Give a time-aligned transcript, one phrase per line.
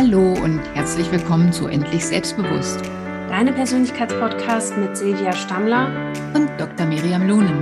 [0.00, 2.80] Hallo und herzlich willkommen zu Endlich Selbstbewusst.
[3.28, 5.88] Deine Persönlichkeitspodcast mit Silvia Stammler
[6.36, 6.86] und Dr.
[6.86, 7.60] Miriam Lohnen.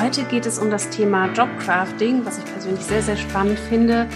[0.00, 4.08] Heute geht es um das Thema Jobcrafting, was ich persönlich sehr, sehr spannend finde.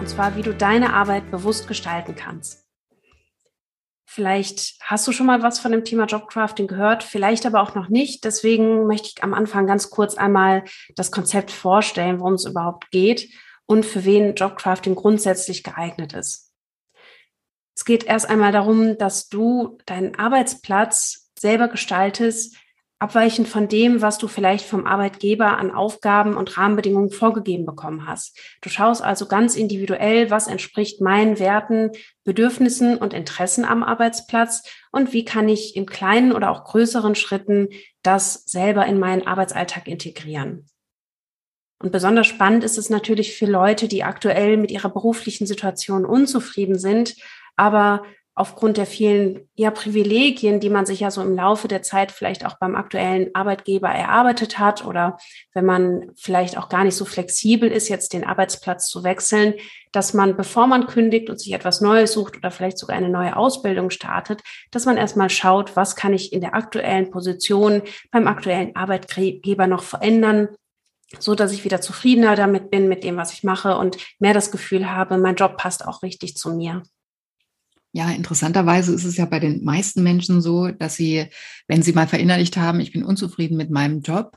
[0.00, 2.66] Und zwar, wie du deine Arbeit bewusst gestalten kannst.
[4.04, 7.88] Vielleicht hast du schon mal was von dem Thema Jobcrafting gehört, vielleicht aber auch noch
[7.88, 8.24] nicht.
[8.24, 10.64] Deswegen möchte ich am Anfang ganz kurz einmal
[10.96, 13.28] das Konzept vorstellen, worum es überhaupt geht
[13.68, 16.52] und für wen Jobcrafting grundsätzlich geeignet ist.
[17.76, 22.56] Es geht erst einmal darum, dass du deinen Arbeitsplatz selber gestaltest,
[22.98, 28.36] abweichend von dem, was du vielleicht vom Arbeitgeber an Aufgaben und Rahmenbedingungen vorgegeben bekommen hast.
[28.62, 31.92] Du schaust also ganz individuell, was entspricht meinen Werten,
[32.24, 37.68] Bedürfnissen und Interessen am Arbeitsplatz und wie kann ich in kleinen oder auch größeren Schritten
[38.02, 40.66] das selber in meinen Arbeitsalltag integrieren.
[41.80, 46.78] Und besonders spannend ist es natürlich für Leute, die aktuell mit ihrer beruflichen Situation unzufrieden
[46.78, 47.14] sind,
[47.56, 48.02] aber
[48.38, 52.46] aufgrund der vielen ja, Privilegien, die man sich ja so im Laufe der Zeit vielleicht
[52.46, 55.18] auch beim aktuellen Arbeitgeber erarbeitet hat oder
[55.54, 59.54] wenn man vielleicht auch gar nicht so flexibel ist, jetzt den Arbeitsplatz zu wechseln,
[59.90, 63.36] dass man, bevor man kündigt und sich etwas Neues sucht oder vielleicht sogar eine neue
[63.36, 67.82] Ausbildung startet, dass man erstmal schaut, was kann ich in der aktuellen Position
[68.12, 70.48] beim aktuellen Arbeitgeber noch verändern,
[71.18, 74.50] so dass ich wieder zufriedener damit bin mit dem, was ich mache und mehr das
[74.50, 76.82] Gefühl habe, mein Job passt auch richtig zu mir.
[77.92, 81.26] Ja, interessanterweise ist es ja bei den meisten Menschen so, dass sie,
[81.66, 84.36] wenn sie mal verinnerlicht haben, ich bin unzufrieden mit meinem Job,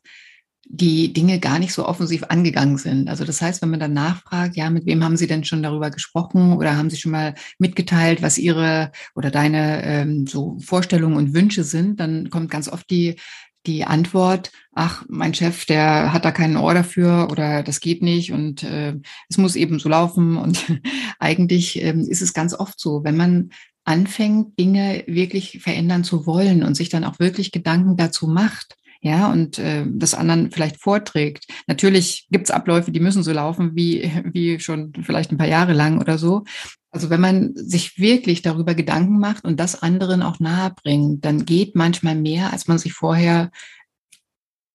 [0.65, 3.09] die Dinge gar nicht so offensiv angegangen sind.
[3.09, 5.89] Also das heißt, wenn man dann nachfragt, ja, mit wem haben Sie denn schon darüber
[5.89, 11.33] gesprochen oder haben Sie schon mal mitgeteilt, was Ihre oder deine ähm, so Vorstellungen und
[11.33, 13.17] Wünsche sind, dann kommt ganz oft die
[13.65, 18.31] die Antwort, ach, mein Chef, der hat da keinen Ohr dafür oder das geht nicht
[18.31, 18.95] und äh,
[19.29, 20.37] es muss eben so laufen.
[20.37, 20.65] Und
[21.19, 23.51] eigentlich ähm, ist es ganz oft so, wenn man
[23.83, 29.31] anfängt, Dinge wirklich verändern zu wollen und sich dann auch wirklich Gedanken dazu macht, ja,
[29.31, 31.47] und äh, das anderen vielleicht vorträgt.
[31.65, 35.99] Natürlich gibt's Abläufe, die müssen so laufen wie, wie schon vielleicht ein paar Jahre lang
[35.99, 36.43] oder so.
[36.91, 41.45] Also wenn man sich wirklich darüber Gedanken macht und das anderen auch nahe bringt, dann
[41.45, 43.49] geht manchmal mehr, als man sich vorher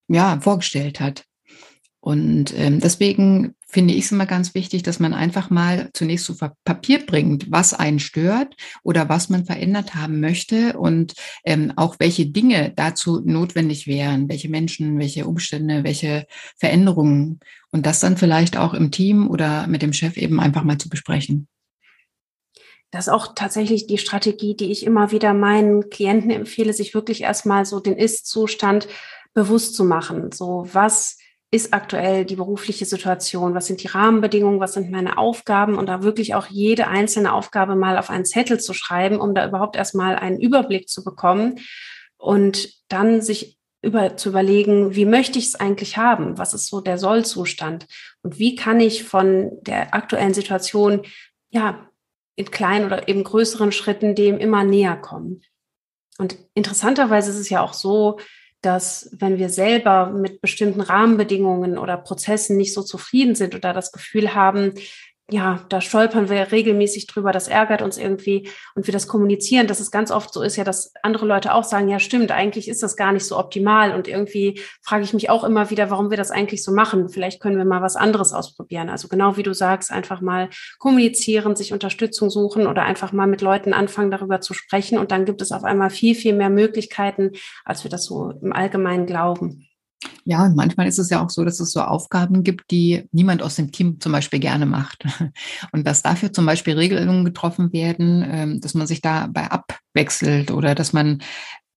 [0.08, 1.24] ja vorgestellt hat.
[2.00, 6.36] Und ähm, deswegen finde ich es immer ganz wichtig, dass man einfach mal zunächst zu
[6.64, 8.54] Papier bringt, was einen stört
[8.84, 14.48] oder was man verändert haben möchte und ähm, auch welche Dinge dazu notwendig wären, welche
[14.48, 17.40] Menschen, welche Umstände, welche Veränderungen
[17.72, 20.88] und das dann vielleicht auch im Team oder mit dem Chef eben einfach mal zu
[20.88, 21.48] besprechen.
[22.90, 27.22] Das ist auch tatsächlich die Strategie, die ich immer wieder meinen Klienten empfehle, sich wirklich
[27.22, 28.88] erstmal so den Ist-Zustand
[29.34, 30.32] bewusst zu machen.
[30.32, 31.18] So, was
[31.50, 33.54] ist aktuell die berufliche Situation?
[33.54, 34.60] Was sind die Rahmenbedingungen?
[34.60, 35.76] Was sind meine Aufgaben?
[35.76, 39.46] Und da wirklich auch jede einzelne Aufgabe mal auf einen Zettel zu schreiben, um da
[39.46, 41.60] überhaupt erstmal einen Überblick zu bekommen
[42.16, 46.38] und dann sich über, zu überlegen, wie möchte ich es eigentlich haben?
[46.38, 47.86] Was ist so der Sollzustand?
[48.22, 51.02] Und wie kann ich von der aktuellen Situation,
[51.50, 51.88] ja,
[52.36, 55.42] in kleinen oder eben größeren Schritten dem immer näher kommen?
[56.18, 58.18] Und interessanterweise ist es ja auch so,
[58.62, 63.92] dass wenn wir selber mit bestimmten Rahmenbedingungen oder Prozessen nicht so zufrieden sind oder das
[63.92, 64.74] Gefühl haben,
[65.28, 69.80] ja, da stolpern wir regelmäßig drüber, das ärgert uns irgendwie und wir das kommunizieren, dass
[69.80, 72.80] es ganz oft so ist ja, dass andere Leute auch sagen, ja stimmt, eigentlich ist
[72.84, 76.16] das gar nicht so optimal und irgendwie frage ich mich auch immer wieder, warum wir
[76.16, 77.08] das eigentlich so machen.
[77.08, 78.88] Vielleicht können wir mal was anderes ausprobieren.
[78.88, 80.48] Also genau wie du sagst, einfach mal
[80.78, 85.24] kommunizieren, sich Unterstützung suchen oder einfach mal mit Leuten anfangen, darüber zu sprechen und dann
[85.24, 87.32] gibt es auf einmal viel, viel mehr Möglichkeiten,
[87.64, 89.66] als wir das so im Allgemeinen glauben.
[90.24, 93.42] Ja, und manchmal ist es ja auch so, dass es so Aufgaben gibt, die niemand
[93.42, 95.04] aus dem Team zum Beispiel gerne macht.
[95.72, 100.74] Und dass dafür zum Beispiel Regelungen getroffen werden, ähm, dass man sich dabei abwechselt oder
[100.74, 101.22] dass man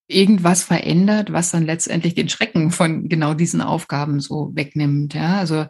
[0.09, 5.13] irgendwas verändert, was dann letztendlich den Schrecken von genau diesen Aufgaben so wegnimmt.
[5.13, 5.65] Ja, also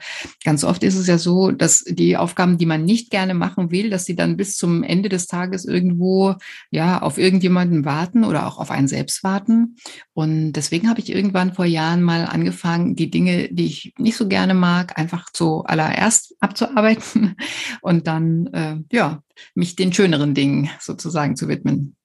[0.45, 3.89] ganz oft ist es ja so, dass die Aufgaben, die man nicht gerne machen will,
[3.89, 6.35] dass sie dann bis zum Ende des Tages irgendwo
[6.71, 9.75] ja auf irgendjemanden warten oder auch auf einen selbst warten.
[10.13, 14.27] Und deswegen habe ich irgendwann vor Jahren mal angefangen, die Dinge, die ich nicht so
[14.29, 17.35] gerne mag, einfach zuallererst abzuarbeiten
[17.81, 19.21] und dann äh, ja
[19.53, 21.95] mich den schöneren Dingen sozusagen zu widmen.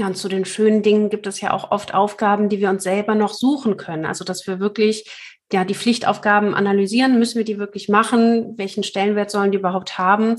[0.00, 2.84] Ja, und zu den schönen Dingen gibt es ja auch oft Aufgaben, die wir uns
[2.84, 4.06] selber noch suchen können.
[4.06, 5.10] Also, dass wir wirklich
[5.52, 8.56] ja die Pflichtaufgaben analysieren, müssen wir die wirklich machen?
[8.56, 10.36] Welchen Stellenwert sollen die überhaupt haben?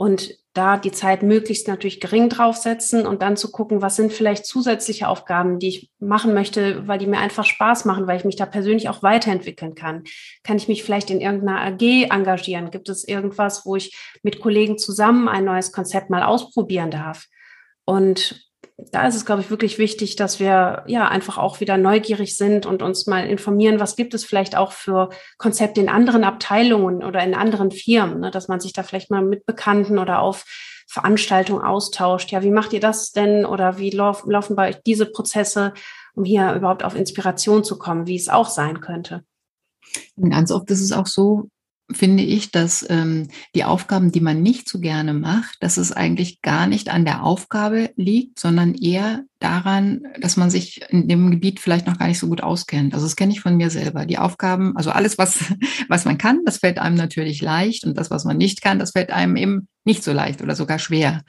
[0.00, 4.46] und da die Zeit möglichst natürlich gering draufsetzen und dann zu gucken, was sind vielleicht
[4.46, 8.36] zusätzliche Aufgaben, die ich machen möchte, weil die mir einfach Spaß machen, weil ich mich
[8.36, 10.04] da persönlich auch weiterentwickeln kann.
[10.42, 12.70] Kann ich mich vielleicht in irgendeiner AG engagieren?
[12.70, 17.26] Gibt es irgendwas, wo ich mit Kollegen zusammen ein neues Konzept mal ausprobieren darf?
[17.84, 18.49] Und
[18.92, 22.66] da ist es, glaube ich, wirklich wichtig, dass wir ja einfach auch wieder neugierig sind
[22.66, 27.22] und uns mal informieren, was gibt es vielleicht auch für Konzepte in anderen Abteilungen oder
[27.22, 30.44] in anderen Firmen, ne, dass man sich da vielleicht mal mit Bekannten oder auf
[30.88, 32.32] Veranstaltungen austauscht.
[32.32, 35.72] Ja, wie macht ihr das denn oder wie lauf, laufen bei euch diese Prozesse,
[36.14, 39.24] um hier überhaupt auf Inspiration zu kommen, wie es auch sein könnte?
[40.16, 41.48] Ganz oft ist es auch so,
[41.92, 46.42] finde ich, dass ähm, die Aufgaben, die man nicht so gerne macht, dass es eigentlich
[46.42, 51.60] gar nicht an der Aufgabe liegt, sondern eher daran, dass man sich in dem Gebiet
[51.60, 52.94] vielleicht noch gar nicht so gut auskennt.
[52.94, 54.06] Also das kenne ich von mir selber.
[54.06, 55.38] Die Aufgaben, also alles, was,
[55.88, 58.92] was man kann, das fällt einem natürlich leicht und das, was man nicht kann, das
[58.92, 61.22] fällt einem eben nicht so leicht oder sogar schwer.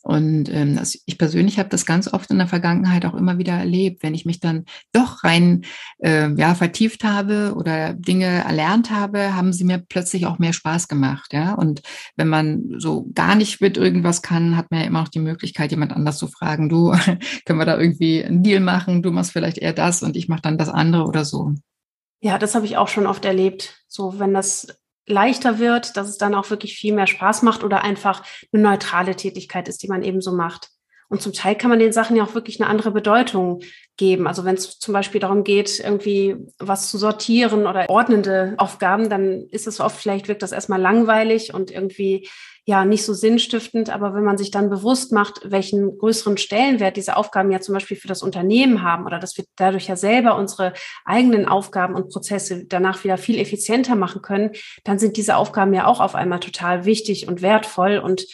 [0.00, 3.52] Und ähm, das, ich persönlich habe das ganz oft in der Vergangenheit auch immer wieder
[3.52, 5.62] erlebt, wenn ich mich dann doch rein
[5.98, 10.88] äh, ja, vertieft habe oder Dinge erlernt habe, haben sie mir plötzlich auch mehr Spaß
[10.88, 11.34] gemacht.
[11.34, 11.52] Ja?
[11.52, 11.82] Und
[12.16, 15.70] wenn man so gar nicht mit irgendwas kann, hat man ja immer noch die Möglichkeit,
[15.70, 16.92] jemand anders zu fragen, du,
[17.44, 20.42] können wir da irgendwie einen Deal machen, du machst vielleicht eher das und ich mache
[20.42, 21.54] dann das andere oder so.
[22.20, 23.82] Ja, das habe ich auch schon oft erlebt.
[23.86, 24.66] So, wenn das
[25.06, 28.22] leichter wird, dass es dann auch wirklich viel mehr Spaß macht oder einfach
[28.52, 30.70] eine neutrale Tätigkeit ist, die man eben so macht.
[31.10, 33.60] Und zum Teil kann man den Sachen ja auch wirklich eine andere Bedeutung
[33.96, 34.26] geben.
[34.26, 39.46] Also wenn es zum Beispiel darum geht, irgendwie was zu sortieren oder ordnende Aufgaben, dann
[39.50, 42.28] ist es oft, vielleicht wirkt das erstmal langweilig und irgendwie
[42.68, 43.88] ja nicht so sinnstiftend.
[43.88, 47.96] Aber wenn man sich dann bewusst macht, welchen größeren Stellenwert diese Aufgaben ja zum Beispiel
[47.96, 50.74] für das Unternehmen haben oder dass wir dadurch ja selber unsere
[51.06, 54.50] eigenen Aufgaben und Prozesse danach wieder viel effizienter machen können,
[54.84, 58.26] dann sind diese Aufgaben ja auch auf einmal total wichtig und wertvoll und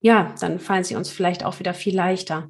[0.00, 2.48] ja, dann fallen sie uns vielleicht auch wieder viel leichter.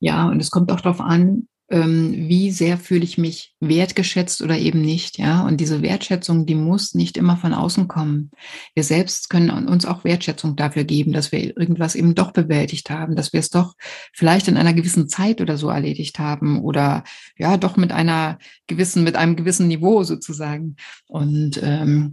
[0.00, 4.82] Ja, und es kommt auch darauf an, wie sehr fühle ich mich wertgeschätzt oder eben
[4.82, 5.18] nicht.
[5.18, 8.30] Ja, und diese Wertschätzung, die muss nicht immer von außen kommen.
[8.74, 13.16] Wir selbst können uns auch Wertschätzung dafür geben, dass wir irgendwas eben doch bewältigt haben,
[13.16, 13.74] dass wir es doch
[14.12, 17.04] vielleicht in einer gewissen Zeit oder so erledigt haben oder
[17.38, 20.76] ja, doch mit einer gewissen, mit einem gewissen Niveau sozusagen.
[21.06, 22.12] Und ähm,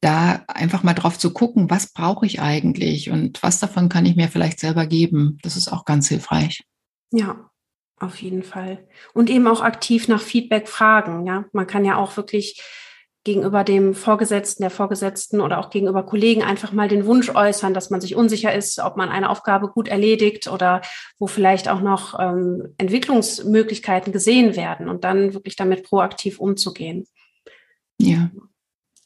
[0.00, 4.16] da einfach mal drauf zu gucken, was brauche ich eigentlich und was davon kann ich
[4.16, 5.38] mir vielleicht selber geben.
[5.42, 6.64] Das ist auch ganz hilfreich.
[7.12, 7.51] Ja,
[8.02, 8.86] auf jeden Fall.
[9.14, 11.26] Und eben auch aktiv nach Feedback fragen.
[11.26, 12.62] Ja, man kann ja auch wirklich
[13.24, 17.90] gegenüber dem Vorgesetzten, der Vorgesetzten oder auch gegenüber Kollegen einfach mal den Wunsch äußern, dass
[17.90, 20.82] man sich unsicher ist, ob man eine Aufgabe gut erledigt oder
[21.18, 27.06] wo vielleicht auch noch ähm, Entwicklungsmöglichkeiten gesehen werden und dann wirklich damit proaktiv umzugehen.
[27.98, 28.30] Ja.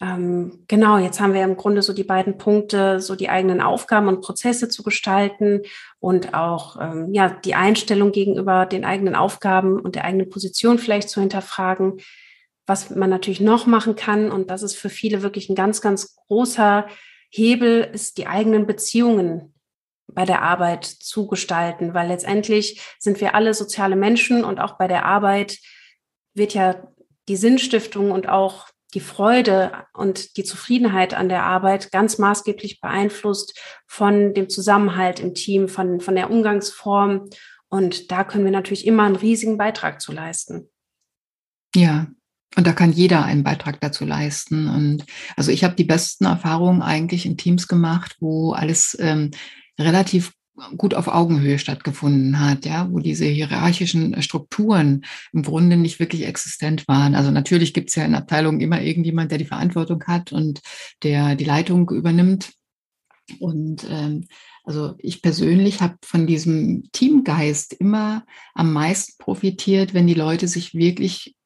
[0.01, 4.09] Ähm, genau, jetzt haben wir im Grunde so die beiden Punkte, so die eigenen Aufgaben
[4.09, 5.63] und Prozesse zu gestalten
[6.01, 11.09] und auch ähm, ja die Einstellung gegenüber den eigenen Aufgaben und der eigenen Position vielleicht
[11.09, 12.01] zu hinterfragen.
[12.67, 16.17] Was man natürlich noch machen kann, und das ist für viele wirklich ein ganz, ganz
[16.17, 16.87] großer
[17.31, 19.55] Hebel, ist die eigenen Beziehungen
[20.09, 24.89] bei der Arbeit zu gestalten, weil letztendlich sind wir alle soziale Menschen und auch bei
[24.89, 25.59] der Arbeit
[26.35, 26.87] wird ja
[27.29, 33.61] die Sinnstiftung und auch die Freude und die Zufriedenheit an der Arbeit ganz maßgeblich beeinflusst
[33.87, 37.29] von dem Zusammenhalt im Team, von, von der Umgangsform.
[37.69, 40.71] Und da können wir natürlich immer einen riesigen Beitrag zu leisten.
[41.75, 42.07] Ja,
[42.57, 44.67] und da kann jeder einen Beitrag dazu leisten.
[44.67, 45.05] Und
[45.37, 49.31] also ich habe die besten Erfahrungen eigentlich in Teams gemacht, wo alles ähm,
[49.79, 50.33] relativ
[50.77, 56.89] gut auf Augenhöhe stattgefunden hat, ja, wo diese hierarchischen Strukturen im Grunde nicht wirklich existent
[56.89, 57.15] waren.
[57.15, 60.61] Also natürlich gibt es ja in Abteilungen immer irgendjemand, der die Verantwortung hat und
[61.03, 62.53] der die Leitung übernimmt.
[63.41, 64.27] Und ähm,
[64.65, 70.75] also ich persönlich habe von diesem Teamgeist immer am meisten profitiert, wenn die Leute sich
[70.75, 71.37] wirklich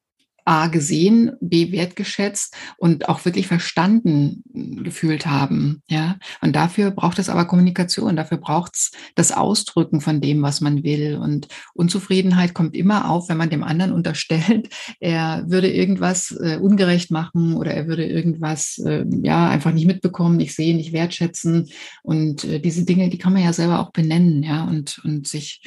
[0.45, 4.43] A gesehen, B wertgeschätzt und auch wirklich verstanden
[4.83, 5.81] gefühlt haben.
[5.89, 8.15] Ja, und dafür braucht es aber Kommunikation.
[8.15, 11.17] Dafür braucht es das Ausdrücken von dem, was man will.
[11.17, 14.69] Und Unzufriedenheit kommt immer auf, wenn man dem anderen unterstellt,
[14.99, 20.37] er würde irgendwas äh, ungerecht machen oder er würde irgendwas äh, ja einfach nicht mitbekommen,
[20.37, 21.69] nicht sehen, nicht wertschätzen.
[22.03, 25.61] Und äh, diese Dinge, die kann man ja selber auch benennen, ja, und und sich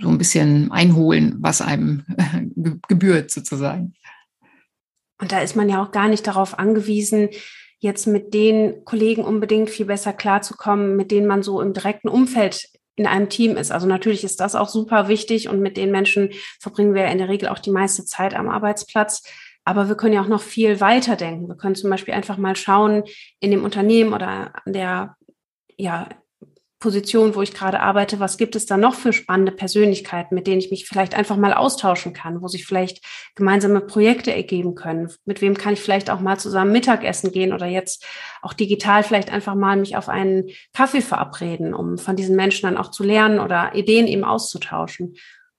[0.00, 2.04] so ein bisschen einholen, was einem
[2.88, 3.94] gebührt sozusagen.
[5.22, 7.28] Und da ist man ja auch gar nicht darauf angewiesen,
[7.78, 12.68] jetzt mit den Kollegen unbedingt viel besser klarzukommen, mit denen man so im direkten Umfeld
[12.96, 13.70] in einem Team ist.
[13.70, 17.28] Also natürlich ist das auch super wichtig und mit den Menschen verbringen wir in der
[17.28, 19.22] Regel auch die meiste Zeit am Arbeitsplatz.
[19.64, 21.46] Aber wir können ja auch noch viel weiter denken.
[21.46, 23.04] Wir können zum Beispiel einfach mal schauen
[23.38, 25.16] in dem Unternehmen oder an der,
[25.76, 26.08] ja,
[26.82, 30.58] Position, wo ich gerade arbeite, was gibt es da noch für spannende Persönlichkeiten, mit denen
[30.58, 33.04] ich mich vielleicht einfach mal austauschen kann, wo sich vielleicht
[33.36, 35.08] gemeinsame Projekte ergeben können.
[35.24, 38.04] Mit wem kann ich vielleicht auch mal zusammen Mittagessen gehen oder jetzt
[38.42, 42.76] auch digital vielleicht einfach mal mich auf einen Kaffee verabreden, um von diesen Menschen dann
[42.76, 45.14] auch zu lernen oder Ideen eben auszutauschen.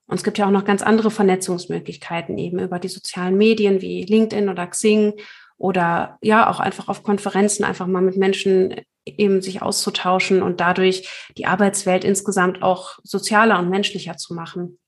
[0.06, 4.02] Und es gibt ja auch noch ganz andere Vernetzungsmöglichkeiten eben über die sozialen Medien wie
[4.04, 5.14] LinkedIn oder Xing
[5.58, 11.08] oder ja auch einfach auf Konferenzen einfach mal mit Menschen eben sich auszutauschen und dadurch
[11.36, 14.78] die Arbeitswelt insgesamt auch sozialer und menschlicher zu machen.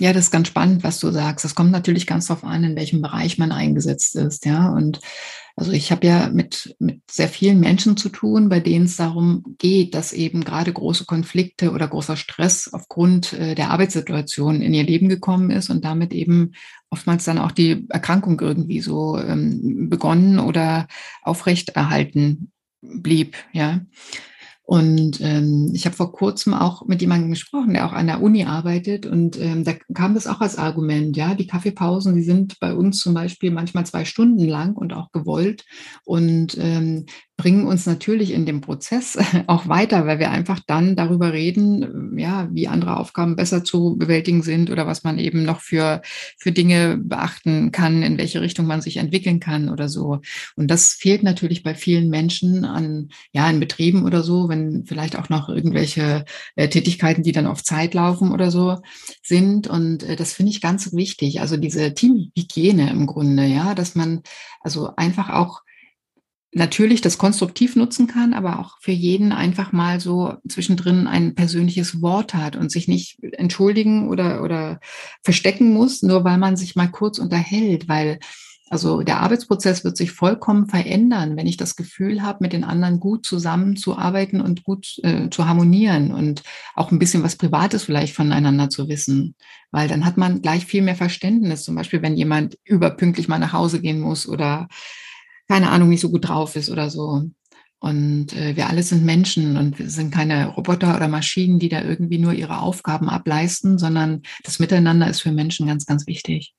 [0.00, 1.44] Ja, das ist ganz spannend, was du sagst.
[1.44, 4.68] Das kommt natürlich ganz darauf an, in welchem Bereich man eingesetzt ist, ja.
[4.70, 5.00] Und
[5.56, 9.42] also ich habe ja mit, mit sehr vielen Menschen zu tun, bei denen es darum
[9.58, 14.84] geht, dass eben gerade große Konflikte oder großer Stress aufgrund äh, der Arbeitssituation in ihr
[14.84, 16.52] Leben gekommen ist und damit eben
[16.90, 20.86] oftmals dann auch die Erkrankung irgendwie so ähm, begonnen oder
[21.22, 23.80] aufrechterhalten blieb, ja.
[24.68, 28.44] Und ähm, ich habe vor kurzem auch mit jemandem gesprochen, der auch an der Uni
[28.44, 29.06] arbeitet.
[29.06, 32.98] Und ähm, da kam das auch als Argument, ja, die Kaffeepausen, die sind bei uns
[32.98, 35.64] zum Beispiel manchmal zwei Stunden lang und auch gewollt.
[36.04, 37.06] Und ähm,
[37.38, 39.16] bringen uns natürlich in dem Prozess
[39.46, 44.42] auch weiter, weil wir einfach dann darüber reden, ja, wie andere Aufgaben besser zu bewältigen
[44.42, 46.02] sind oder was man eben noch für,
[46.36, 50.18] für Dinge beachten kann, in welche Richtung man sich entwickeln kann oder so.
[50.56, 55.16] Und das fehlt natürlich bei vielen Menschen an, ja, in Betrieben oder so, wenn vielleicht
[55.16, 56.24] auch noch irgendwelche
[56.56, 58.78] äh, Tätigkeiten, die dann auf Zeit laufen oder so
[59.22, 59.68] sind.
[59.68, 61.40] Und äh, das finde ich ganz wichtig.
[61.40, 64.22] Also diese Teamhygiene im Grunde, ja, dass man
[64.60, 65.62] also einfach auch
[66.52, 72.00] natürlich das konstruktiv nutzen kann, aber auch für jeden einfach mal so zwischendrin ein persönliches
[72.00, 74.80] Wort hat und sich nicht entschuldigen oder, oder
[75.22, 78.18] verstecken muss, nur weil man sich mal kurz unterhält, weil
[78.70, 83.00] also der Arbeitsprozess wird sich vollkommen verändern, wenn ich das Gefühl habe, mit den anderen
[83.00, 86.42] gut zusammenzuarbeiten und gut äh, zu harmonieren und
[86.74, 89.34] auch ein bisschen was Privates vielleicht voneinander zu wissen,
[89.70, 91.64] weil dann hat man gleich viel mehr Verständnis.
[91.64, 94.68] Zum Beispiel, wenn jemand überpünktlich mal nach Hause gehen muss oder
[95.48, 97.22] keine Ahnung, nicht so gut drauf ist oder so.
[97.80, 101.82] Und äh, wir alle sind Menschen und wir sind keine Roboter oder Maschinen, die da
[101.82, 106.54] irgendwie nur ihre Aufgaben ableisten, sondern das Miteinander ist für Menschen ganz, ganz wichtig.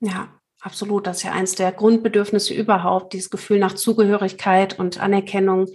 [0.00, 0.28] Ja,
[0.60, 1.06] absolut.
[1.06, 5.66] Das ist ja eins der Grundbedürfnisse überhaupt, dieses Gefühl nach Zugehörigkeit und Anerkennung.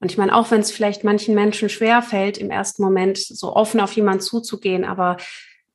[0.00, 3.54] Und ich meine, auch wenn es vielleicht manchen Menschen schwer fällt, im ersten Moment so
[3.54, 5.16] offen auf jemanden zuzugehen, aber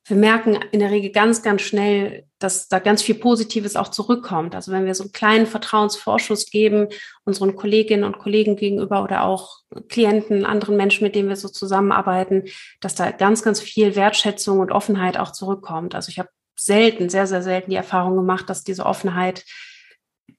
[0.08, 4.56] wir merken in der Regel ganz, ganz schnell, dass da ganz viel Positives auch zurückkommt.
[4.56, 6.88] Also wenn wir so einen kleinen Vertrauensvorschuss geben,
[7.26, 9.60] unseren Kolleginnen und Kollegen gegenüber oder auch
[9.90, 12.46] Klienten, anderen Menschen, mit denen wir so zusammenarbeiten,
[12.80, 15.94] dass da ganz, ganz viel Wertschätzung und Offenheit auch zurückkommt.
[15.94, 19.44] Also ich habe selten, sehr, sehr selten die Erfahrung gemacht, dass diese Offenheit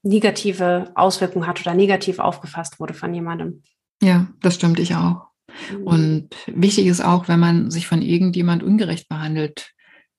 [0.02, 3.62] negative Auswirkungen hat oder negativ aufgefasst wurde von jemandem.
[4.02, 5.27] Ja, das stimmt ich auch.
[5.72, 5.82] Mhm.
[5.84, 9.72] Und wichtig ist auch, wenn man sich von irgendjemand ungerecht behandelt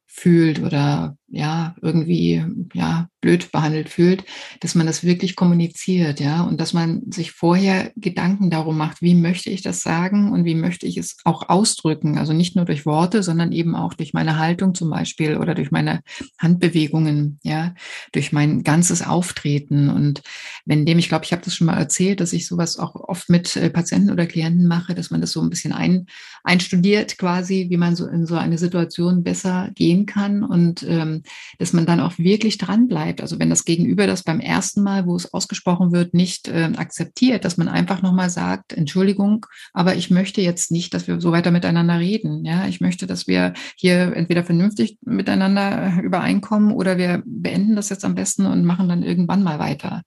[0.08, 2.44] fühlt oder ja, irgendwie,
[2.74, 4.24] ja, blöd behandelt fühlt,
[4.62, 9.14] dass man das wirklich kommuniziert, ja, und dass man sich vorher Gedanken darum macht, wie
[9.14, 12.18] möchte ich das sagen und wie möchte ich es auch ausdrücken.
[12.18, 15.72] Also nicht nur durch Worte, sondern eben auch durch meine Haltung zum Beispiel oder durch
[15.72, 16.02] meine
[16.40, 17.74] Handbewegungen, ja,
[18.14, 19.90] durch mein ganzes Auftreten.
[19.90, 20.22] Und
[20.66, 23.30] wenn dem, ich glaube, ich habe das schon mal erzählt, dass ich sowas auch oft
[23.30, 26.06] mit äh, Patienten oder Klienten mache, dass man das so ein bisschen ein,
[26.44, 31.19] einstudiert quasi, wie man so in so eine Situation besser gehen kann und ähm,
[31.58, 33.22] dass man dann auch wirklich dran bleibt.
[33.22, 37.46] Also wenn das Gegenüber das beim ersten Mal, wo es ausgesprochen wird, nicht äh, akzeptiert,
[37.46, 41.52] dass man einfach nochmal sagt, Entschuldigung, aber ich möchte jetzt nicht, dass wir so weiter
[41.52, 42.46] miteinander reden.
[42.46, 47.90] Ja, ich möchte, dass wir hier entweder vernünftig miteinander äh, übereinkommen oder wir beenden das
[47.90, 50.04] jetzt am besten und machen dann irgendwann mal weiter.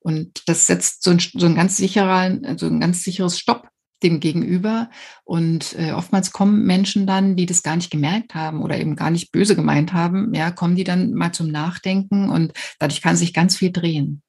[0.00, 3.68] Und das setzt so ein, so ein ganz sicherer, so ein ganz sicheres Stopp
[4.02, 4.90] dem Gegenüber.
[5.24, 9.10] Und äh, oftmals kommen Menschen dann, die das gar nicht gemerkt haben oder eben gar
[9.10, 13.32] nicht böse gemeint haben, ja, kommen die dann mal zum Nachdenken und dadurch kann sich
[13.32, 14.22] ganz viel drehen.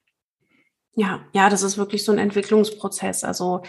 [0.96, 3.24] Ja, ja, das ist wirklich so ein Entwicklungsprozess.
[3.24, 3.62] Also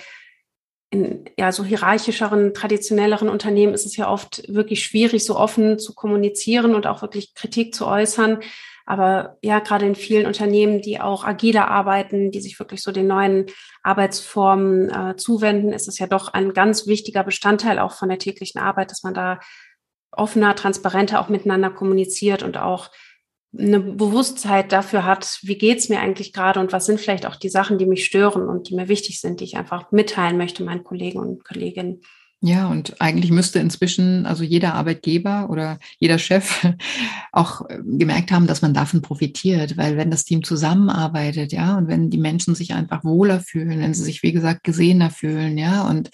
[0.91, 5.93] in ja, so hierarchischeren, traditionelleren Unternehmen ist es ja oft wirklich schwierig, so offen zu
[5.93, 8.39] kommunizieren und auch wirklich Kritik zu äußern.
[8.85, 13.07] Aber ja, gerade in vielen Unternehmen, die auch agiler arbeiten, die sich wirklich so den
[13.07, 13.47] neuen
[13.81, 18.61] Arbeitsformen äh, zuwenden, ist es ja doch ein ganz wichtiger Bestandteil auch von der täglichen
[18.61, 19.39] Arbeit, dass man da
[20.11, 22.91] offener, transparenter auch miteinander kommuniziert und auch
[23.57, 27.49] eine Bewusstheit dafür hat, wie geht's mir eigentlich gerade und was sind vielleicht auch die
[27.49, 30.83] Sachen, die mich stören und die mir wichtig sind, die ich einfach mitteilen möchte meinen
[30.83, 32.01] Kollegen und Kolleginnen.
[32.47, 36.63] Ja, und eigentlich müsste inzwischen also jeder Arbeitgeber oder jeder Chef
[37.31, 41.87] auch äh, gemerkt haben, dass man davon profitiert, weil wenn das Team zusammenarbeitet, ja, und
[41.87, 45.87] wenn die Menschen sich einfach wohler fühlen, wenn sie sich, wie gesagt, gesehener fühlen, ja,
[45.87, 46.11] und,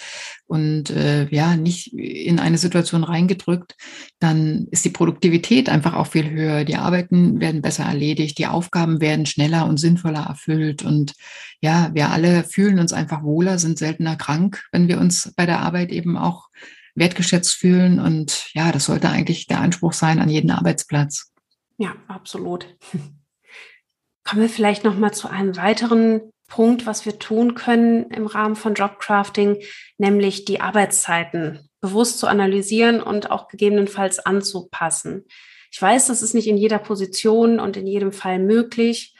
[0.48, 3.76] und äh, ja, nicht in eine Situation reingedrückt,
[4.20, 6.64] dann ist die Produktivität einfach auch viel höher.
[6.64, 10.82] Die Arbeiten werden besser erledigt, die Aufgaben werden schneller und sinnvoller erfüllt.
[10.82, 11.14] Und
[11.60, 15.60] ja, wir alle fühlen uns einfach wohler, sind seltener krank, wenn wir uns bei der
[15.60, 16.50] Arbeit eben auch
[16.96, 18.00] wertgeschätzt fühlen.
[18.00, 21.32] Und ja, das sollte eigentlich der Anspruch sein an jeden Arbeitsplatz.
[21.78, 22.68] Ja, absolut.
[24.24, 28.56] Kommen wir vielleicht noch mal zu einem weiteren Punkt, was wir tun können im Rahmen
[28.56, 29.58] von Jobcrafting,
[29.98, 35.26] nämlich die Arbeitszeiten bewusst zu analysieren und auch gegebenenfalls anzupassen.
[35.72, 39.16] Ich weiß, das ist nicht in jeder Position und in jedem Fall möglich,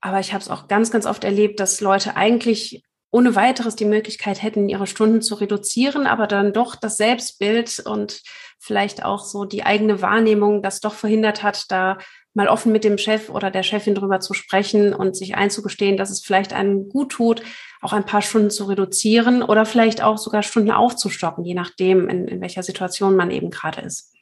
[0.00, 2.82] aber ich habe es auch ganz, ganz oft erlebt, dass Leute eigentlich
[3.16, 8.20] ohne weiteres die Möglichkeit hätten, ihre Stunden zu reduzieren, aber dann doch das Selbstbild und
[8.58, 11.96] vielleicht auch so die eigene Wahrnehmung das doch verhindert hat, da
[12.34, 16.10] mal offen mit dem Chef oder der Chefin drüber zu sprechen und sich einzugestehen, dass
[16.10, 17.42] es vielleicht einem gut tut,
[17.80, 22.28] auch ein paar Stunden zu reduzieren oder vielleicht auch sogar Stunden aufzustocken, je nachdem, in,
[22.28, 24.12] in welcher Situation man eben gerade ist.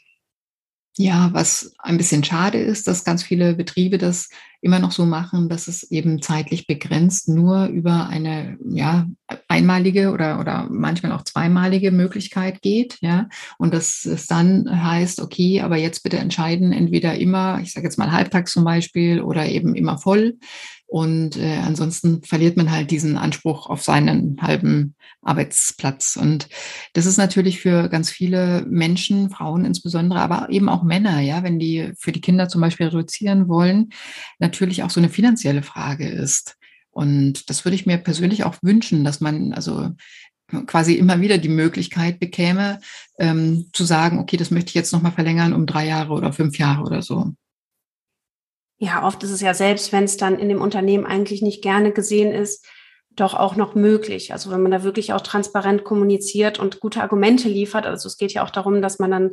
[0.97, 4.29] Ja, was ein bisschen schade ist, dass ganz viele Betriebe das
[4.61, 9.07] immer noch so machen, dass es eben zeitlich begrenzt nur über eine ja,
[9.49, 12.99] einmalige oder, oder manchmal auch zweimalige Möglichkeit geht.
[13.01, 17.87] Ja, und dass es dann heißt, okay, aber jetzt bitte entscheiden, entweder immer, ich sage
[17.89, 20.39] jetzt mal halbtags zum Beispiel oder eben immer voll.
[20.95, 26.15] Und äh, ansonsten verliert man halt diesen Anspruch auf seinen halben Arbeitsplatz.
[26.15, 26.49] Und
[26.93, 31.59] das ist natürlich für ganz viele Menschen, Frauen insbesondere, aber eben auch Männer, ja, wenn
[31.59, 33.91] die für die Kinder zum Beispiel reduzieren wollen,
[34.39, 36.55] natürlich auch so eine finanzielle Frage ist.
[36.93, 39.91] Und das würde ich mir persönlich auch wünschen, dass man also
[40.67, 42.79] quasi immer wieder die Möglichkeit bekäme,
[43.19, 46.57] ähm, zu sagen, okay, das möchte ich jetzt nochmal verlängern um drei Jahre oder fünf
[46.57, 47.35] Jahre oder so.
[48.78, 51.93] Ja, oft ist es ja selbst, wenn es dann in dem Unternehmen eigentlich nicht gerne
[51.93, 52.66] gesehen ist,
[53.16, 54.33] doch auch noch möglich.
[54.33, 57.87] Also wenn man da wirklich auch transparent kommuniziert und gute Argumente liefert.
[57.87, 59.31] Also es geht ja auch darum, dass man dann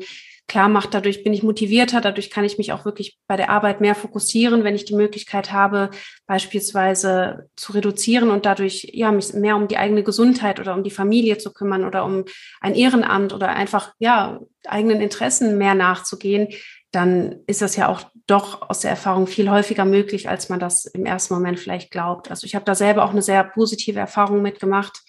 [0.47, 3.79] klar macht, dadurch bin ich motivierter, dadurch kann ich mich auch wirklich bei der Arbeit
[3.79, 5.91] mehr fokussieren, wenn ich die Möglichkeit habe,
[6.27, 10.91] beispielsweise zu reduzieren und dadurch ja mich mehr um die eigene Gesundheit oder um die
[10.91, 12.25] Familie zu kümmern oder um
[12.59, 16.49] ein Ehrenamt oder einfach ja eigenen Interessen mehr nachzugehen,
[16.91, 20.85] dann ist das ja auch doch aus der Erfahrung viel häufiger möglich, als man das
[20.85, 22.29] im ersten Moment vielleicht glaubt.
[22.29, 25.01] Also ich habe da selber auch eine sehr positive Erfahrung mitgemacht.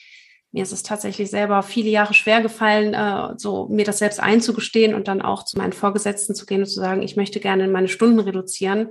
[0.52, 4.94] Mir ist es tatsächlich selber viele Jahre schwer gefallen, äh, so mir das selbst einzugestehen
[4.94, 7.88] und dann auch zu meinen Vorgesetzten zu gehen und zu sagen, ich möchte gerne meine
[7.88, 8.90] Stunden reduzieren.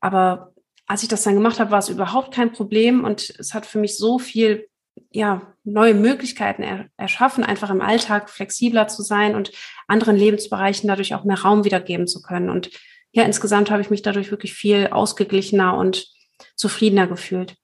[0.00, 0.52] Aber
[0.86, 3.78] als ich das dann gemacht habe, war es überhaupt kein Problem und es hat für
[3.78, 4.68] mich so viel
[5.10, 9.52] ja, neue Möglichkeiten er, erschaffen, einfach im Alltag flexibler zu sein und
[9.88, 12.48] anderen Lebensbereichen dadurch auch mehr Raum wiedergeben zu können.
[12.48, 12.70] Und
[13.12, 16.06] ja, insgesamt habe ich mich dadurch wirklich viel ausgeglichener und
[16.54, 17.56] zufriedener gefühlt.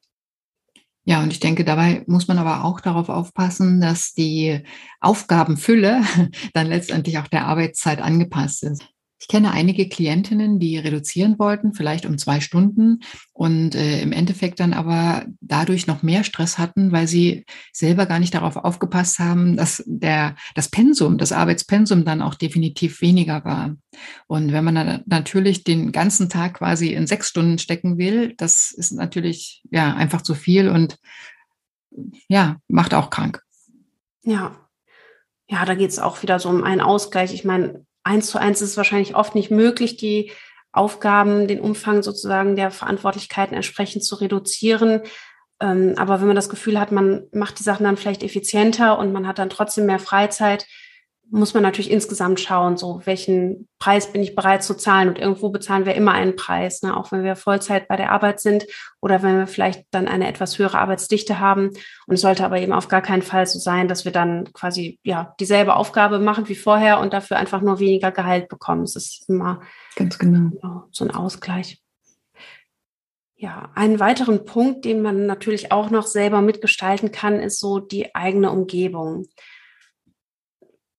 [1.04, 4.62] Ja, und ich denke, dabei muss man aber auch darauf aufpassen, dass die
[5.00, 6.02] Aufgabenfülle
[6.54, 8.84] dann letztendlich auch der Arbeitszeit angepasst ist.
[9.22, 14.58] Ich kenne einige Klientinnen, die reduzieren wollten, vielleicht um zwei Stunden und äh, im Endeffekt
[14.58, 19.56] dann aber dadurch noch mehr Stress hatten, weil sie selber gar nicht darauf aufgepasst haben,
[19.56, 23.76] dass der, das Pensum, das Arbeitspensum dann auch definitiv weniger war.
[24.26, 28.72] Und wenn man dann natürlich den ganzen Tag quasi in sechs Stunden stecken will, das
[28.72, 30.98] ist natürlich ja einfach zu viel und
[32.26, 33.40] ja, macht auch krank.
[34.24, 34.56] Ja.
[35.48, 37.32] Ja, da geht es auch wieder so um einen Ausgleich.
[37.32, 40.32] Ich meine, eins zu eins ist es wahrscheinlich oft nicht möglich, die
[40.72, 45.02] Aufgaben, den Umfang sozusagen der Verantwortlichkeiten entsprechend zu reduzieren.
[45.60, 49.12] Ähm, aber wenn man das Gefühl hat, man macht die Sachen dann vielleicht effizienter und
[49.12, 50.66] man hat dann trotzdem mehr Freizeit,
[51.32, 55.08] muss man natürlich insgesamt schauen, so welchen Preis bin ich bereit zu zahlen.
[55.08, 56.94] Und irgendwo bezahlen wir immer einen Preis, ne?
[56.94, 58.66] auch wenn wir Vollzeit bei der Arbeit sind
[59.00, 61.70] oder wenn wir vielleicht dann eine etwas höhere Arbeitsdichte haben.
[62.06, 65.00] Und es sollte aber eben auf gar keinen Fall so sein, dass wir dann quasi
[65.04, 68.82] ja dieselbe Aufgabe machen wie vorher und dafür einfach nur weniger Gehalt bekommen.
[68.82, 69.62] Es ist immer
[69.96, 71.82] ganz genau so ein Ausgleich.
[73.36, 78.14] Ja, einen weiteren Punkt, den man natürlich auch noch selber mitgestalten kann, ist so die
[78.14, 79.26] eigene Umgebung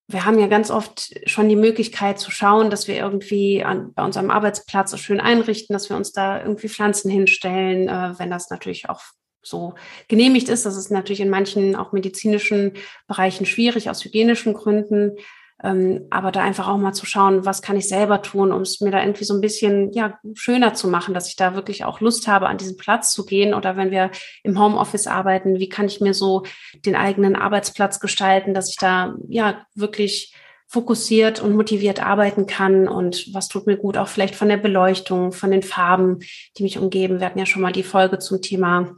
[0.07, 4.03] wir haben ja ganz oft schon die Möglichkeit zu schauen, dass wir irgendwie an, bei
[4.03, 8.49] unserem Arbeitsplatz so schön einrichten, dass wir uns da irgendwie Pflanzen hinstellen, äh, wenn das
[8.49, 9.01] natürlich auch
[9.41, 9.75] so
[10.07, 10.65] genehmigt ist.
[10.65, 12.73] Das ist natürlich in manchen auch medizinischen
[13.07, 15.17] Bereichen schwierig aus hygienischen Gründen.
[15.61, 18.81] Ähm, aber da einfach auch mal zu schauen, was kann ich selber tun, um es
[18.81, 21.99] mir da irgendwie so ein bisschen ja, schöner zu machen, dass ich da wirklich auch
[21.99, 23.53] Lust habe, an diesen Platz zu gehen.
[23.53, 24.11] Oder wenn wir
[24.43, 26.43] im Homeoffice arbeiten, wie kann ich mir so
[26.85, 30.33] den eigenen Arbeitsplatz gestalten, dass ich da ja wirklich
[30.67, 35.31] fokussiert und motiviert arbeiten kann und was tut mir gut, auch vielleicht von der Beleuchtung,
[35.31, 36.19] von den Farben,
[36.57, 37.19] die mich umgeben.
[37.19, 38.95] Wir hatten ja schon mal die Folge zum Thema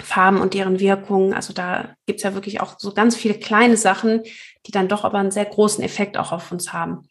[0.00, 1.32] Farben und deren Wirkung.
[1.32, 4.22] Also da gibt's ja wirklich auch so ganz viele kleine Sachen,
[4.66, 7.08] die dann doch aber einen sehr großen Effekt auch auf uns haben.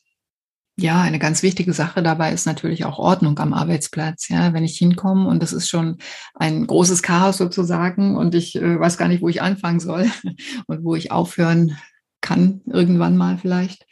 [0.77, 4.27] Ja, eine ganz wichtige Sache dabei ist natürlich auch Ordnung am Arbeitsplatz.
[4.27, 5.99] Ja, wenn ich hinkomme und das ist schon
[6.33, 10.11] ein großes Chaos sozusagen und ich äh, weiß gar nicht, wo ich anfangen soll
[10.67, 11.77] und wo ich aufhören
[12.19, 13.85] kann, irgendwann mal vielleicht,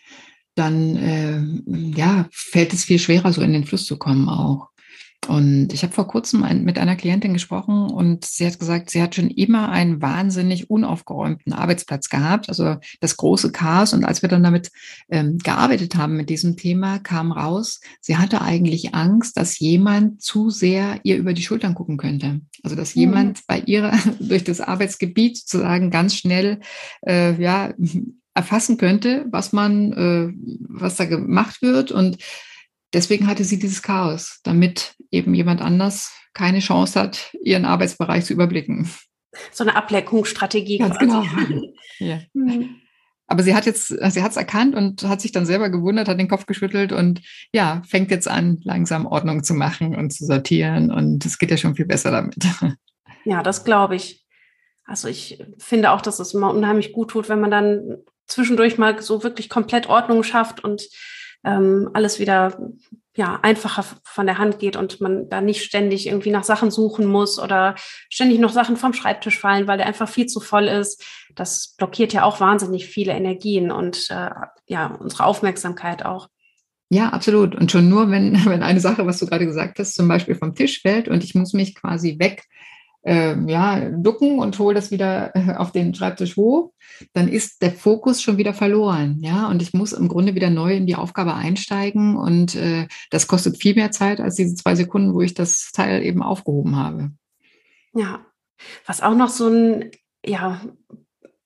[0.56, 1.41] dann äh,
[1.97, 4.72] ja, fällt es viel schwerer, so in den Fluss zu kommen auch.
[5.27, 9.01] Und ich habe vor kurzem ein, mit einer Klientin gesprochen und sie hat gesagt, sie
[9.01, 13.93] hat schon immer einen wahnsinnig unaufgeräumten Arbeitsplatz gehabt, also das große Chaos.
[13.93, 14.71] Und als wir dann damit
[15.09, 20.49] ähm, gearbeitet haben mit diesem Thema, kam raus, sie hatte eigentlich Angst, dass jemand zu
[20.49, 22.41] sehr ihr über die Schultern gucken könnte.
[22.63, 23.01] Also dass mhm.
[23.01, 26.59] jemand bei ihr durch das Arbeitsgebiet sozusagen ganz schnell
[27.07, 27.73] äh, ja
[28.33, 30.33] erfassen könnte, was man, äh,
[30.67, 32.17] was da gemacht wird und
[32.93, 38.34] deswegen hatte sie dieses Chaos, damit eben jemand anders keine Chance hat, ihren Arbeitsbereich zu
[38.34, 38.89] überblicken.
[39.51, 40.77] So eine Ableckungsstrategie.
[40.77, 41.27] Ganz quasi.
[41.38, 41.73] genau.
[41.99, 42.19] ja.
[42.34, 42.75] Mhm.
[43.27, 46.19] Aber sie hat jetzt, sie hat es erkannt und hat sich dann selber gewundert, hat
[46.19, 47.21] den Kopf geschüttelt und
[47.53, 50.91] ja, fängt jetzt an, langsam Ordnung zu machen und zu sortieren.
[50.91, 52.36] Und es geht ja schon viel besser damit.
[53.25, 54.25] Ja, das glaube ich.
[54.84, 59.01] Also ich finde auch, dass es immer unheimlich gut tut, wenn man dann zwischendurch mal
[59.01, 60.84] so wirklich komplett Ordnung schafft und
[61.43, 62.58] ähm, alles wieder
[63.15, 67.06] ja, einfacher von der Hand geht und man da nicht ständig irgendwie nach Sachen suchen
[67.06, 67.75] muss oder
[68.10, 71.03] ständig noch Sachen vom Schreibtisch fallen, weil der einfach viel zu voll ist.
[71.36, 74.32] Das blockiert ja auch wahnsinnig viele Energien und äh,
[74.65, 76.27] ja, unsere Aufmerksamkeit auch.
[76.89, 77.56] Ja, absolut.
[77.56, 80.56] Und schon nur, wenn, wenn eine Sache, was du gerade gesagt hast, zum Beispiel vom
[80.56, 82.45] Tisch fällt und ich muss mich quasi weg
[83.03, 86.71] äh, ja, ducken und hole das wieder äh, auf den Schreibtisch hoch,
[87.13, 89.19] dann ist der Fokus schon wieder verloren.
[89.21, 93.27] Ja, und ich muss im Grunde wieder neu in die Aufgabe einsteigen und äh, das
[93.27, 97.11] kostet viel mehr Zeit als diese zwei Sekunden, wo ich das Teil eben aufgehoben habe.
[97.93, 98.25] Ja,
[98.85, 99.91] was auch noch so ein
[100.25, 100.61] ja,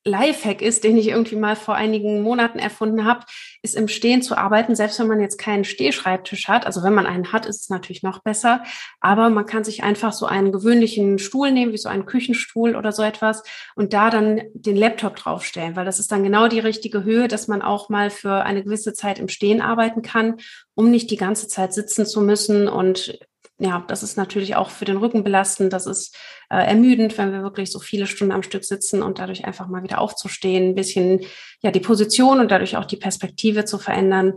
[0.08, 3.26] Lifehack ist, den ich irgendwie mal vor einigen Monaten erfunden habe,
[3.62, 6.66] ist im Stehen zu arbeiten, selbst wenn man jetzt keinen Stehschreibtisch hat.
[6.66, 8.62] Also wenn man einen hat, ist es natürlich noch besser.
[9.00, 12.92] Aber man kann sich einfach so einen gewöhnlichen Stuhl nehmen, wie so einen Küchenstuhl oder
[12.92, 13.42] so etwas,
[13.74, 17.48] und da dann den Laptop draufstellen, weil das ist dann genau die richtige Höhe, dass
[17.48, 20.36] man auch mal für eine gewisse Zeit im Stehen arbeiten kann,
[20.74, 23.18] um nicht die ganze Zeit sitzen zu müssen und
[23.58, 25.72] ja, das ist natürlich auch für den Rücken belastend.
[25.72, 26.16] Das ist
[26.48, 29.82] äh, ermüdend, wenn wir wirklich so viele Stunden am Stück sitzen und dadurch einfach mal
[29.82, 31.20] wieder aufzustehen, ein bisschen
[31.60, 34.34] ja die Position und dadurch auch die Perspektive zu verändern.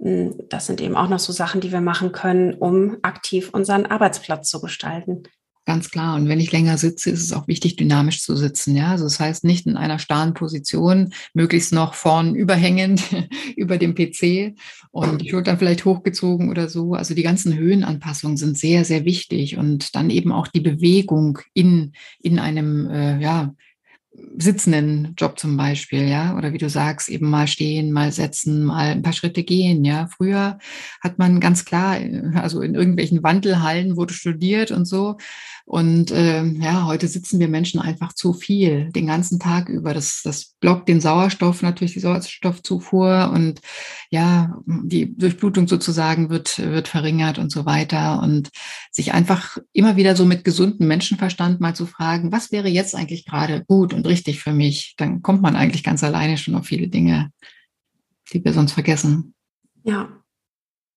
[0.00, 3.86] Hm, das sind eben auch noch so Sachen, die wir machen können, um aktiv unseren
[3.86, 5.24] Arbeitsplatz zu gestalten.
[5.66, 6.16] Ganz klar.
[6.16, 8.74] Und wenn ich länger sitze, ist es auch wichtig, dynamisch zu sitzen.
[8.74, 13.02] Ja, also das heißt nicht in einer starren Position, möglichst noch vorn überhängend
[13.56, 14.56] über dem PC
[14.90, 16.94] und die Schultern vielleicht hochgezogen oder so.
[16.94, 21.92] Also die ganzen Höhenanpassungen sind sehr, sehr wichtig und dann eben auch die Bewegung in,
[22.20, 23.54] in einem, äh, ja,
[24.38, 28.90] sitzenden Job zum Beispiel, ja, oder wie du sagst, eben mal stehen, mal setzen, mal
[28.90, 30.08] ein paar Schritte gehen, ja.
[30.08, 30.58] Früher
[31.00, 31.98] hat man ganz klar,
[32.34, 35.16] also in irgendwelchen Wandelhallen wurde studiert und so.
[35.70, 39.94] Und äh, ja, heute sitzen wir Menschen einfach zu viel den ganzen Tag über.
[39.94, 43.60] Das, das blockt den Sauerstoff, natürlich die Sauerstoffzufuhr und
[44.10, 48.20] ja, die Durchblutung sozusagen wird, wird verringert und so weiter.
[48.20, 48.50] Und
[48.90, 53.24] sich einfach immer wieder so mit gesundem Menschenverstand mal zu fragen, was wäre jetzt eigentlich
[53.24, 56.88] gerade gut und richtig für mich, dann kommt man eigentlich ganz alleine schon auf viele
[56.88, 57.32] Dinge,
[58.32, 59.34] die wir sonst vergessen.
[59.82, 60.10] Ja,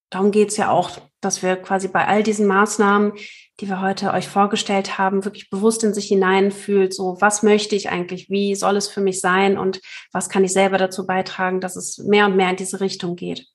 [0.09, 3.13] darum geht's ja auch, dass wir quasi bei all diesen Maßnahmen,
[3.59, 7.89] die wir heute euch vorgestellt haben, wirklich bewusst in sich hineinfühlt, so was möchte ich
[7.89, 9.79] eigentlich, wie soll es für mich sein und
[10.11, 13.47] was kann ich selber dazu beitragen, dass es mehr und mehr in diese Richtung geht.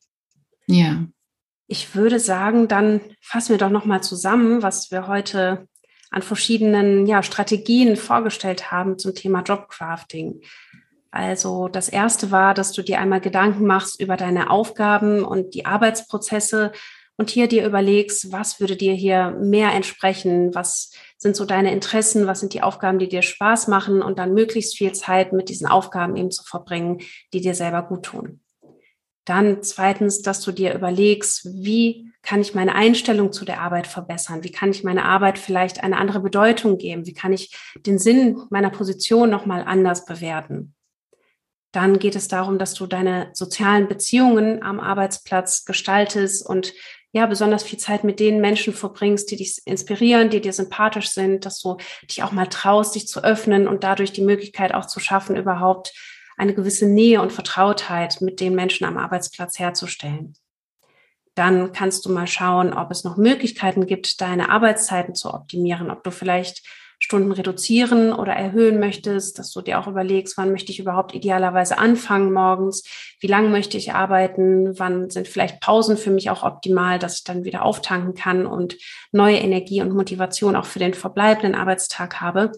[0.66, 1.06] Ja.
[1.66, 5.68] Ich würde sagen, dann fassen wir doch nochmal zusammen, was wir heute
[6.10, 10.40] an verschiedenen ja, Strategien vorgestellt haben zum Thema Jobcrafting.
[11.10, 15.66] Also das erste war, dass du dir einmal Gedanken machst über deine Aufgaben und die
[15.66, 16.72] Arbeitsprozesse
[17.16, 22.26] und hier dir überlegst, was würde dir hier mehr entsprechen, was sind so deine Interessen,
[22.26, 25.66] was sind die Aufgaben, die dir Spaß machen und dann möglichst viel Zeit mit diesen
[25.66, 27.00] Aufgaben eben zu verbringen,
[27.32, 28.40] die dir selber gut tun.
[29.24, 34.44] Dann zweitens, dass du dir überlegst, wie kann ich meine Einstellung zu der Arbeit verbessern?
[34.44, 37.06] Wie kann ich meine Arbeit vielleicht eine andere Bedeutung geben?
[37.06, 40.74] Wie kann ich den Sinn meiner Position nochmal anders bewerten?
[41.72, 46.72] Dann geht es darum, dass du deine sozialen Beziehungen am Arbeitsplatz gestaltest und
[47.12, 51.46] ja, besonders viel Zeit mit den Menschen verbringst, die dich inspirieren, die dir sympathisch sind,
[51.46, 55.00] dass du dich auch mal traust, dich zu öffnen und dadurch die Möglichkeit auch zu
[55.00, 55.94] schaffen, überhaupt
[56.36, 60.34] eine gewisse Nähe und Vertrautheit mit den Menschen am Arbeitsplatz herzustellen.
[61.38, 66.02] Dann kannst du mal schauen, ob es noch Möglichkeiten gibt, deine Arbeitszeiten zu optimieren, ob
[66.02, 66.66] du vielleicht
[66.98, 71.78] Stunden reduzieren oder erhöhen möchtest, dass du dir auch überlegst, wann möchte ich überhaupt idealerweise
[71.78, 72.82] anfangen morgens,
[73.20, 77.24] wie lange möchte ich arbeiten, wann sind vielleicht Pausen für mich auch optimal, dass ich
[77.24, 78.76] dann wieder auftanken kann und
[79.12, 82.50] neue Energie und Motivation auch für den verbleibenden Arbeitstag habe.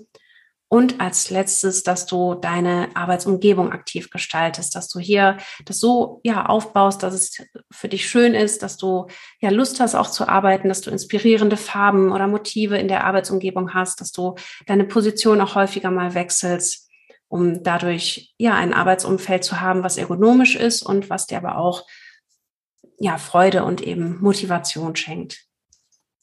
[0.73, 6.47] Und als letztes, dass du deine Arbeitsumgebung aktiv gestaltest, dass du hier das so ja
[6.47, 9.09] aufbaust, dass es für dich schön ist, dass du
[9.41, 13.75] ja Lust hast auch zu arbeiten, dass du inspirierende Farben oder Motive in der Arbeitsumgebung
[13.75, 16.89] hast, dass du deine Position auch häufiger mal wechselst,
[17.27, 21.85] um dadurch ja ein Arbeitsumfeld zu haben, was ergonomisch ist und was dir aber auch
[22.97, 25.50] ja Freude und eben Motivation schenkt.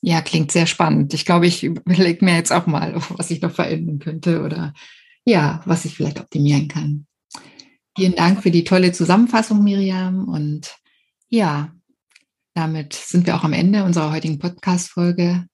[0.02, 1.14] Ja, klingt sehr spannend.
[1.14, 4.74] Ich glaube, ich überlege mir jetzt auch mal, was ich noch verändern könnte oder
[5.26, 7.08] ja, was ich vielleicht optimieren kann.
[7.98, 10.28] Vielen Dank für die tolle Zusammenfassung, Miriam.
[10.28, 10.78] Und
[11.30, 11.74] ja,
[12.54, 15.48] damit sind wir auch am Ende unserer heutigen Podcast-Folge.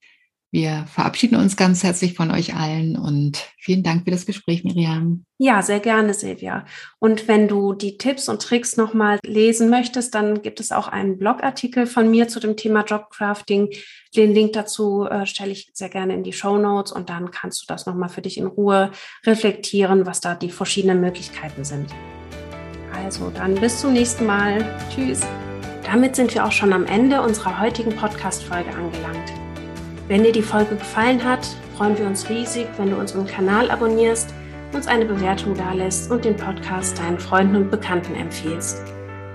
[0.54, 5.26] Wir verabschieden uns ganz herzlich von euch allen und vielen Dank für das Gespräch, Miriam.
[5.40, 6.66] Ja, sehr gerne, Silvia.
[7.00, 11.18] Und wenn du die Tipps und Tricks nochmal lesen möchtest, dann gibt es auch einen
[11.18, 13.70] Blogartikel von mir zu dem Thema Jobcrafting.
[14.16, 17.64] Den Link dazu äh, stelle ich sehr gerne in die Show Notes und dann kannst
[17.64, 18.92] du das nochmal für dich in Ruhe
[19.26, 21.90] reflektieren, was da die verschiedenen Möglichkeiten sind.
[22.96, 24.64] Also dann bis zum nächsten Mal.
[24.94, 25.22] Tschüss.
[25.84, 29.43] Damit sind wir auch schon am Ende unserer heutigen Podcast-Folge angelangt.
[30.10, 34.34] Wenn dir die Folge gefallen hat, freuen wir uns riesig, wenn du unseren Kanal abonnierst,
[34.74, 38.82] uns eine Bewertung dalässt und den Podcast deinen Freunden und Bekannten empfiehlst.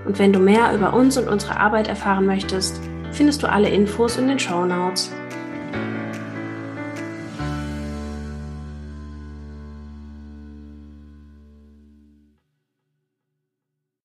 [0.05, 2.81] Und wenn du mehr über uns und unsere Arbeit erfahren möchtest,
[3.13, 5.11] findest du alle Infos in den Show Notes.